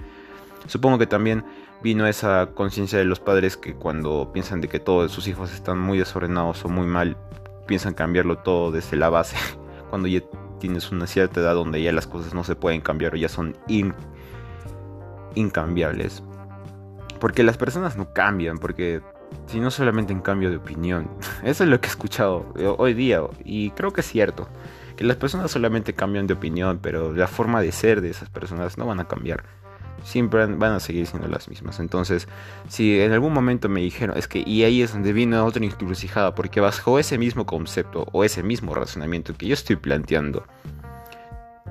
Supongo 0.68 0.98
que 1.00 1.08
también 1.08 1.44
vino 1.84 2.08
esa 2.08 2.52
conciencia 2.54 3.00
de 3.00 3.06
los 3.06 3.20
padres 3.20 3.58
que 3.58 3.74
cuando 3.74 4.32
piensan 4.34 4.62
de 4.62 4.68
que 4.68 4.80
todos 4.80 5.12
sus 5.12 5.28
hijos 5.28 5.54
están 5.54 5.80
muy 5.80 5.98
desordenados 5.98 6.64
o 6.66 6.70
muy 6.70 6.86
mal, 6.86 7.18
piensan 7.68 7.94
cambiarlo 7.94 8.38
todo 8.38 8.72
desde 8.72 8.98
la 8.98 9.10
base, 9.10 9.38
cuando 9.90 10.08
ya 10.08 10.22
tienes 10.60 10.92
una 10.92 11.08
cierta 11.08 11.40
edad 11.40 11.56
donde 11.56 11.82
ya 11.82 11.92
las 11.92 12.08
cosas 12.08 12.34
no 12.34 12.44
se 12.44 12.56
pueden 12.56 12.82
cambiar 12.82 13.14
o 13.14 13.18
ya 13.18 13.30
son 13.30 13.58
incambiables. 15.36 16.24
Porque 17.20 17.44
las 17.44 17.58
personas 17.58 17.98
no 17.98 18.14
cambian, 18.14 18.58
porque 18.58 19.02
si 19.48 19.60
no 19.60 19.72
solamente 19.72 20.14
en 20.14 20.22
cambio 20.22 20.50
de 20.50 20.58
opinión. 20.58 21.10
Eso 21.44 21.64
es 21.64 21.70
lo 21.70 21.82
que 21.82 21.88
he 21.88 21.90
escuchado 21.90 22.54
hoy 22.78 22.94
día 22.94 23.22
y 23.44 23.72
creo 23.72 23.92
que 23.92 24.02
es 24.02 24.08
cierto. 24.08 24.48
Que 24.96 25.04
las 25.04 25.18
personas 25.18 25.52
solamente 25.52 25.94
cambian 25.94 26.28
de 26.28 26.34
opinión, 26.34 26.80
pero 26.82 27.14
la 27.14 27.28
forma 27.28 27.62
de 27.62 27.72
ser 27.72 28.02
de 28.02 28.10
esas 28.10 28.30
personas 28.30 28.78
no 28.78 28.86
van 28.86 29.00
a 29.00 29.08
cambiar. 29.08 29.44
Siempre 30.04 30.46
van 30.46 30.74
a 30.74 30.80
seguir 30.80 31.06
siendo 31.06 31.28
las 31.28 31.48
mismas. 31.48 31.80
Entonces, 31.80 32.28
si 32.68 33.00
en 33.00 33.12
algún 33.12 33.34
momento 33.34 33.70
me 33.70 33.82
dijeron, 33.82 34.18
es 34.18 34.28
que, 34.28 34.44
y 34.46 34.64
ahí 34.64 34.82
es 34.82 34.94
donde 34.94 35.14
vino 35.14 35.46
otra 35.46 35.64
encrucijada, 35.64 36.34
porque 36.34 36.60
bajo 36.60 36.98
ese 37.00 37.18
mismo 37.18 37.46
concepto 37.46 38.08
o 38.12 38.24
ese 38.24 38.44
mismo 38.44 38.74
razonamiento 38.74 39.36
que 39.36 39.48
yo 39.48 39.54
estoy 39.54 39.76
planteando, 39.76 40.46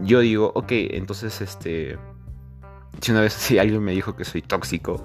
yo 0.03 0.21
digo, 0.21 0.53
ok, 0.55 0.71
entonces, 0.71 1.41
este, 1.41 1.99
si 3.01 3.11
una 3.11 3.21
vez 3.21 3.33
si 3.35 3.59
alguien 3.59 3.83
me 3.83 3.93
dijo 3.93 4.17
que 4.17 4.25
soy 4.25 4.43
tóxico, 4.43 5.05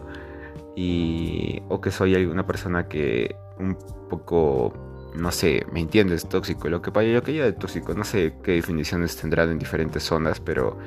y 0.76 1.62
o 1.70 1.80
que 1.80 1.90
soy 1.90 2.14
una 2.26 2.46
persona 2.46 2.88
que 2.90 3.34
un 3.58 3.78
poco 4.10 4.74
no 5.16 5.32
sé, 5.32 5.66
me 5.72 5.80
entiendes, 5.80 6.28
tóxico, 6.28 6.70
lo 6.70 6.82
que 6.82 6.92
lo 6.92 7.24
que 7.24 7.34
yo 7.34 7.44
de 7.44 7.54
tóxico, 7.54 7.94
no 7.94 8.04
sé 8.04 8.36
qué 8.44 8.54
definiciones 8.54 9.16
tendrán 9.16 9.50
en 9.50 9.60
diferentes 9.60 10.04
zonas, 10.04 10.40
pero 10.40 10.78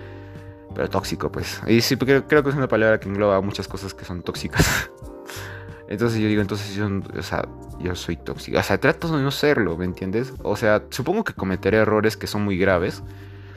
pero 0.78 0.88
tóxico 0.88 1.32
pues. 1.32 1.60
Y 1.66 1.80
sí 1.80 1.96
creo, 1.96 2.28
creo 2.28 2.44
que 2.44 2.50
es 2.50 2.54
una 2.54 2.68
palabra 2.68 3.00
que 3.00 3.08
engloba 3.08 3.40
muchas 3.40 3.66
cosas 3.66 3.94
que 3.94 4.04
son 4.04 4.22
tóxicas. 4.22 4.88
entonces 5.88 6.20
yo 6.20 6.28
digo, 6.28 6.40
entonces 6.40 6.72
yo, 6.76 6.86
o 7.18 7.22
sea, 7.22 7.48
yo 7.80 7.96
soy 7.96 8.16
tóxico, 8.16 8.60
o 8.60 8.62
sea, 8.62 8.78
trato 8.78 9.08
de 9.16 9.20
no 9.20 9.32
serlo, 9.32 9.76
¿me 9.76 9.86
entiendes? 9.86 10.34
O 10.44 10.54
sea, 10.54 10.84
supongo 10.90 11.24
que 11.24 11.32
cometeré 11.32 11.78
errores 11.78 12.16
que 12.16 12.28
son 12.28 12.44
muy 12.44 12.56
graves, 12.56 13.02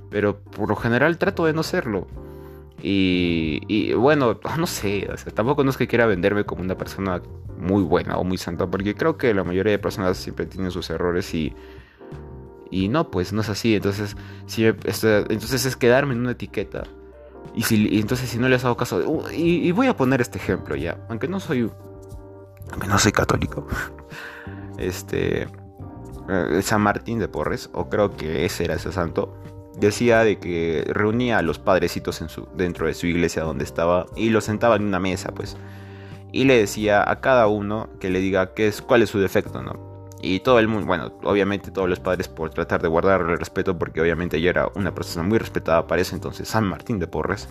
pero 0.09 0.39
por 0.39 0.67
lo 0.67 0.75
general 0.75 1.19
trato 1.19 1.45
de 1.45 1.53
no 1.53 1.61
serlo. 1.61 2.07
Y, 2.81 3.93
bueno, 3.93 4.39
no 4.57 4.65
sé, 4.65 5.07
tampoco 5.35 5.63
no 5.63 5.69
es 5.69 5.77
que 5.77 5.87
quiera 5.87 6.07
venderme 6.07 6.43
como 6.43 6.63
una 6.63 6.75
persona 6.75 7.21
muy 7.55 7.83
buena 7.83 8.17
o 8.17 8.23
muy 8.23 8.39
santa, 8.39 8.65
porque 8.65 8.95
creo 8.95 9.15
que 9.15 9.31
la 9.35 9.43
mayoría 9.43 9.73
de 9.73 9.77
personas 9.77 10.17
siempre 10.17 10.47
tienen 10.47 10.71
sus 10.71 10.89
errores 10.89 11.31
y, 11.35 11.53
y 12.71 12.87
no, 12.87 13.11
pues 13.11 13.31
no 13.31 13.41
es 13.41 13.49
así. 13.49 13.75
Entonces, 13.75 14.17
si 14.47 14.65
entonces 14.65 15.65
es 15.67 15.75
quedarme 15.75 16.15
en 16.15 16.21
una 16.21 16.31
etiqueta. 16.31 16.81
Y, 17.53 17.63
si, 17.63 17.99
entonces 17.99 18.29
si 18.29 18.37
no 18.37 18.47
les 18.47 18.63
hago 18.63 18.77
caso, 18.77 18.97
uh, 19.05 19.29
y, 19.31 19.71
voy 19.71 19.87
a 19.87 19.95
poner 19.95 20.21
este 20.21 20.37
ejemplo 20.37 20.75
ya, 20.75 20.97
aunque 21.09 21.27
no 21.27 21.39
soy, 21.39 21.69
aunque 22.71 22.87
no 22.87 22.97
soy 22.97 23.11
católico, 23.11 23.67
este, 24.77 25.47
eh, 26.29 26.61
San 26.61 26.81
Martín 26.81 27.19
de 27.19 27.27
Porres, 27.27 27.69
o 27.73 27.89
creo 27.89 28.15
que 28.15 28.45
ese 28.45 28.63
era 28.65 28.75
ese 28.75 28.91
santo, 28.91 29.35
decía 29.77 30.23
de 30.23 30.39
que 30.39 30.85
reunía 30.87 31.39
a 31.39 31.41
los 31.41 31.59
padrecitos 31.59 32.23
dentro 32.55 32.87
de 32.87 32.93
su 32.93 33.07
iglesia 33.07 33.43
donde 33.43 33.63
estaba 33.63 34.05
y 34.15 34.29
los 34.29 34.45
sentaba 34.45 34.77
en 34.77 34.83
una 34.83 34.99
mesa, 34.99 35.31
pues. 35.33 35.57
Y 36.31 36.45
le 36.45 36.57
decía 36.57 37.03
a 37.09 37.19
cada 37.19 37.47
uno 37.47 37.89
que 37.99 38.09
le 38.09 38.19
diga 38.19 38.53
qué 38.53 38.67
es, 38.67 38.81
cuál 38.81 39.01
es 39.01 39.09
su 39.09 39.19
defecto, 39.19 39.61
¿no? 39.61 39.90
Y 40.21 40.41
todo 40.41 40.59
el 40.59 40.67
mundo, 40.67 40.85
bueno, 40.85 41.13
obviamente 41.23 41.71
todos 41.71 41.89
los 41.89 41.99
padres 41.99 42.27
por 42.27 42.51
tratar 42.51 42.81
de 42.81 42.87
guardar 42.87 43.21
el 43.21 43.37
respeto, 43.39 43.77
porque 43.77 44.01
obviamente 44.01 44.39
yo 44.39 44.49
era 44.49 44.69
una 44.75 44.93
persona 44.93 45.27
muy 45.27 45.37
respetada 45.37 45.87
para 45.87 46.01
ese 46.01 46.15
entonces, 46.15 46.47
San 46.47 46.65
Martín 46.65 46.99
de 46.99 47.07
Porres. 47.07 47.49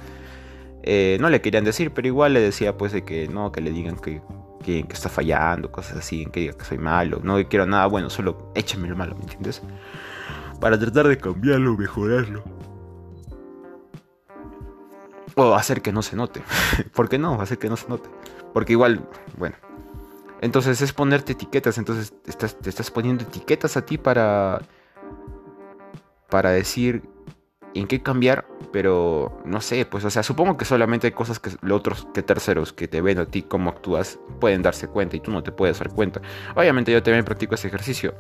Eh, 0.83 1.19
no 1.21 1.29
le 1.29 1.41
querían 1.41 1.65
decir, 1.65 1.93
pero 1.93 2.09
igual 2.09 2.33
le 2.33 2.41
decía 2.41 2.77
pues 2.77 2.93
de 2.93 3.05
que 3.05 3.29
no, 3.29 3.53
que 3.53 3.61
le 3.61 3.71
digan 3.71 3.97
que, 3.97 4.23
que, 4.65 4.85
que 4.85 4.93
está 4.93 5.09
fallando, 5.09 5.71
cosas 5.71 5.99
así, 5.99 6.27
que 6.27 6.41
diga 6.41 6.53
que 6.57 6.65
soy 6.65 6.79
malo, 6.79 7.21
no 7.23 7.37
quiero 7.49 7.67
nada 7.67 7.87
bueno, 7.87 8.09
solo 8.09 8.53
échame 8.55 8.89
lo 8.89 8.97
malo, 8.97 9.15
¿me 9.17 9.23
entiendes? 9.23 9.63
para 10.61 10.79
tratar 10.79 11.09
de 11.09 11.17
cambiarlo, 11.17 11.77
mejorarlo. 11.77 12.45
O 15.35 15.55
hacer 15.55 15.81
que 15.81 15.91
no 15.91 16.03
se 16.03 16.17
note. 16.17 16.43
¿Por 16.95 17.09
qué 17.09 17.19
no? 17.19 17.41
Hacer 17.41 17.59
que 17.59 17.69
no 17.69 17.77
se 17.77 17.89
note. 17.89 18.09
Porque 18.53 18.73
igual, 18.73 19.09
bueno. 19.39 19.57
Entonces 20.41 20.81
es 20.81 20.93
ponerte 20.93 21.33
etiquetas. 21.33 21.79
Entonces 21.79 22.13
te 22.23 22.71
estás 22.71 22.91
poniendo 22.91 23.25
etiquetas 23.25 23.77
a 23.77 23.85
ti 23.85 23.99
para. 23.99 24.61
Para 26.29 26.51
decir 26.51 27.03
en 27.75 27.87
qué 27.87 28.03
cambiar. 28.03 28.47
Pero 28.73 29.41
no 29.45 29.61
sé, 29.61 29.85
pues, 29.85 30.05
o 30.05 30.11
sea, 30.11 30.23
supongo 30.23 30.57
que 30.57 30.65
solamente 30.65 31.09
hay 31.09 31.13
cosas 31.13 31.41
que 31.41 31.51
los 31.63 31.81
otros 31.81 32.07
que 32.15 32.23
terceros 32.23 32.73
que 32.73 32.87
te 32.87 33.01
ven 33.01 33.19
a 33.19 33.27
ti 33.27 33.43
cómo 33.43 33.71
actúas 33.71 34.21
pueden 34.39 34.63
darse 34.63 34.87
cuenta 34.87 35.17
y 35.17 35.21
tú 35.21 35.33
no 35.33 35.43
te 35.43 35.51
puedes 35.51 35.79
dar 35.81 35.91
cuenta. 35.91 36.23
Obviamente 36.55 36.93
yo 36.93 37.03
también 37.03 37.25
practico 37.25 37.57
ese 37.57 37.67
ejercicio 37.67 38.15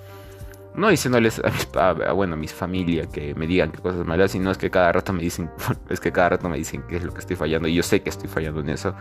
no 0.74 0.88
diciéndoles 0.88 1.40
a 1.40 1.50
mis 1.50 1.68
a, 1.76 2.12
bueno, 2.12 2.34
a 2.34 2.36
mis 2.36 2.52
familia 2.52 3.06
que 3.06 3.34
me 3.34 3.46
digan 3.46 3.72
qué 3.72 3.78
cosas 3.78 4.06
malas, 4.06 4.30
sino 4.30 4.50
es 4.50 4.58
que 4.58 4.70
cada 4.70 4.92
rato 4.92 5.12
me 5.12 5.22
dicen, 5.22 5.50
es 5.90 6.00
que 6.00 6.12
cada 6.12 6.30
rato 6.30 6.48
me 6.48 6.56
dicen 6.56 6.82
qué 6.88 6.96
es 6.96 7.04
lo 7.04 7.12
que 7.12 7.20
estoy 7.20 7.36
fallando 7.36 7.68
y 7.68 7.74
yo 7.74 7.82
sé 7.82 8.02
que 8.02 8.10
estoy 8.10 8.28
fallando 8.28 8.60
en 8.60 8.68
eso. 8.68 8.94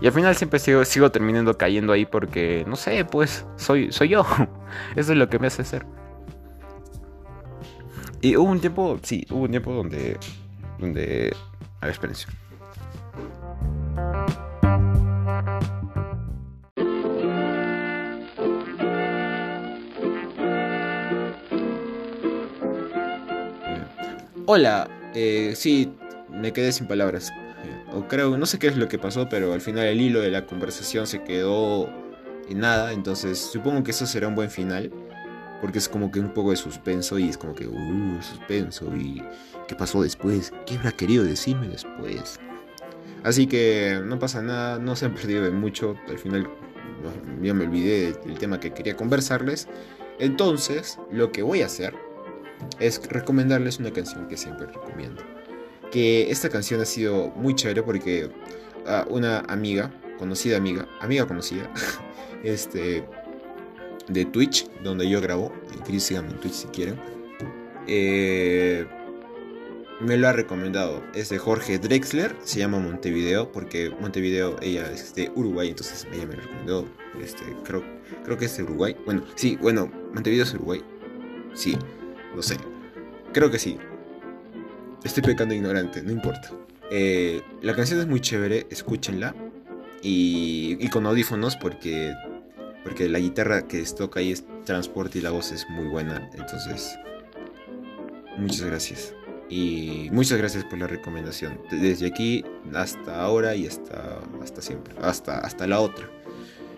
Y 0.00 0.06
al 0.06 0.12
final 0.12 0.34
siempre 0.36 0.58
sigo, 0.58 0.84
sigo 0.84 1.10
terminando 1.10 1.56
cayendo 1.56 1.92
ahí 1.92 2.04
porque, 2.06 2.64
no 2.68 2.76
sé, 2.76 3.04
pues 3.04 3.46
soy, 3.56 3.90
soy 3.92 4.08
yo. 4.08 4.24
Eso 4.96 5.12
es 5.12 5.18
lo 5.18 5.28
que 5.28 5.38
me 5.38 5.46
hace 5.46 5.64
ser. 5.64 5.86
Y 8.20 8.36
hubo 8.36 8.50
un 8.50 8.60
tiempo, 8.60 8.98
sí, 9.02 9.26
hubo 9.30 9.42
un 9.42 9.50
tiempo 9.50 9.72
donde, 9.72 10.18
donde, 10.78 11.34
a 11.80 11.86
ver, 11.86 11.92
espérense. 11.92 12.26
Hola, 24.46 24.90
eh, 25.14 25.54
sí, 25.56 25.90
me 26.28 26.52
quedé 26.52 26.70
sin 26.70 26.86
palabras. 26.86 27.32
Creo, 28.10 28.36
no 28.36 28.44
sé 28.44 28.58
qué 28.58 28.66
es 28.66 28.76
lo 28.76 28.88
que 28.88 28.98
pasó, 28.98 29.26
pero 29.26 29.54
al 29.54 29.62
final 29.62 29.86
el 29.86 29.98
hilo 29.98 30.20
de 30.20 30.30
la 30.30 30.44
conversación 30.44 31.06
se 31.06 31.22
quedó 31.22 31.88
en 32.50 32.58
nada. 32.58 32.92
Entonces 32.92 33.38
supongo 33.38 33.82
que 33.82 33.92
eso 33.92 34.04
será 34.04 34.28
un 34.28 34.34
buen 34.34 34.50
final. 34.50 34.92
Porque 35.62 35.78
es 35.78 35.88
como 35.88 36.10
que 36.10 36.20
un 36.20 36.34
poco 36.34 36.50
de 36.50 36.56
suspenso 36.56 37.18
y 37.18 37.30
es 37.30 37.38
como 37.38 37.54
que, 37.54 37.66
uh, 37.66 38.20
suspenso. 38.20 38.94
¿Y 38.94 39.22
qué 39.66 39.74
pasó 39.74 40.02
después? 40.02 40.52
¿Qué 40.66 40.74
habrá 40.74 40.92
querido 40.92 41.24
decirme 41.24 41.68
después? 41.68 42.38
Así 43.22 43.46
que 43.46 43.98
no 44.04 44.18
pasa 44.18 44.42
nada, 44.42 44.78
no 44.78 44.94
se 44.94 45.06
han 45.06 45.14
perdido 45.14 45.42
de 45.42 45.52
mucho. 45.52 45.96
Al 46.06 46.18
final 46.18 46.46
yo 47.40 47.54
me 47.54 47.64
olvidé 47.64 48.12
del 48.26 48.38
tema 48.38 48.60
que 48.60 48.74
quería 48.74 48.94
conversarles. 48.94 49.68
Entonces, 50.18 50.98
lo 51.10 51.32
que 51.32 51.42
voy 51.42 51.62
a 51.62 51.66
hacer 51.66 51.94
es 52.78 53.00
recomendarles 53.08 53.78
una 53.78 53.92
canción 53.92 54.28
que 54.28 54.36
siempre 54.36 54.66
recomiendo. 54.66 55.22
Que 55.90 56.30
esta 56.30 56.48
canción 56.48 56.80
ha 56.80 56.84
sido 56.84 57.30
muy 57.36 57.54
chévere 57.54 57.82
porque 57.82 58.30
uh, 58.86 59.12
una 59.12 59.40
amiga, 59.40 59.92
conocida 60.18 60.56
amiga, 60.56 60.88
amiga 61.00 61.26
conocida, 61.26 61.70
este, 62.42 63.04
de 64.08 64.24
Twitch, 64.24 64.68
donde 64.82 65.08
yo 65.08 65.20
grabo, 65.20 65.52
síganme 65.98 66.30
en 66.30 66.40
Twitch 66.40 66.54
si 66.54 66.66
quieren, 66.68 66.98
eh, 67.86 68.86
me 70.00 70.16
lo 70.16 70.28
ha 70.28 70.32
recomendado. 70.32 71.02
Es 71.14 71.28
de 71.28 71.38
Jorge 71.38 71.78
Drexler, 71.78 72.34
se 72.42 72.58
llama 72.58 72.78
Montevideo, 72.78 73.50
porque 73.52 73.90
Montevideo, 74.00 74.56
ella 74.60 74.90
es 74.90 75.14
de 75.14 75.30
Uruguay, 75.34 75.68
entonces 75.70 76.06
ella 76.12 76.26
me 76.26 76.34
lo 76.34 76.42
recomendó. 76.42 76.88
Este, 77.20 77.44
creo, 77.64 77.82
creo 78.24 78.36
que 78.36 78.46
es 78.46 78.56
de 78.56 78.64
Uruguay. 78.64 78.96
Bueno, 79.04 79.24
sí, 79.36 79.56
bueno, 79.60 79.90
Montevideo 80.12 80.44
es 80.44 80.54
Uruguay. 80.54 80.82
Sí, 81.54 81.76
no 82.34 82.42
sé. 82.42 82.56
Creo 83.32 83.50
que 83.50 83.58
sí. 83.58 83.78
Estoy 85.02 85.22
pecando 85.22 85.54
ignorante, 85.54 86.02
no 86.02 86.12
importa. 86.12 86.50
Eh, 86.90 87.42
la 87.62 87.74
canción 87.74 88.00
es 88.00 88.06
muy 88.06 88.20
chévere, 88.20 88.66
escúchenla. 88.70 89.34
Y, 90.02 90.76
y, 90.80 90.88
con 90.90 91.06
audífonos 91.06 91.56
porque, 91.56 92.12
porque 92.82 93.08
la 93.08 93.18
guitarra 93.18 93.66
que 93.66 93.82
toca 93.84 94.20
ahí 94.20 94.32
es 94.32 94.44
transporte 94.64 95.18
y 95.18 95.22
la 95.22 95.30
voz 95.30 95.50
es 95.50 95.66
muy 95.70 95.86
buena. 95.86 96.30
Entonces, 96.34 96.98
muchas 98.36 98.62
gracias. 98.62 99.14
Y 99.48 100.08
muchas 100.12 100.38
gracias 100.38 100.64
por 100.64 100.78
la 100.78 100.86
recomendación. 100.86 101.60
Desde 101.70 102.06
aquí 102.06 102.44
hasta 102.74 103.22
ahora 103.22 103.54
y 103.54 103.66
hasta, 103.66 104.20
hasta 104.42 104.62
siempre. 104.62 104.94
Hasta, 105.00 105.38
hasta 105.38 105.66
la 105.66 105.80
otra. 105.80 106.08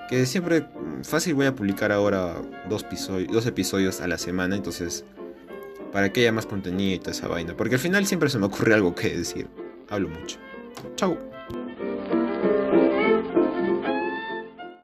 Que 0.09 0.27
siempre 0.27 0.67
fácil 1.03 1.35
voy 1.35 1.47
a 1.47 1.55
publicar 1.55 1.91
ahora 1.91 2.37
dos, 2.69 2.83
episodios, 2.83 3.33
dos 3.33 3.47
episodios 3.47 4.01
a 4.01 4.09
la 4.09 4.19
semana. 4.19 4.57
Entonces 4.57 5.05
para 5.97 6.12
que 6.12 6.21
haya 6.21 6.31
más 6.31 6.45
contenido 6.45 6.95
y 6.95 6.99
toda 6.99 7.12
esa 7.12 7.26
vaina. 7.26 7.57
Porque 7.57 7.76
al 7.76 7.81
final 7.81 8.05
siempre 8.05 8.29
se 8.29 8.38
me 8.38 8.45
ocurre 8.45 8.75
algo 8.75 8.95
que 8.95 9.17
decir. 9.17 9.49
Hablo 9.88 10.11
mucho. 10.11 10.37
Chau. 10.95 11.17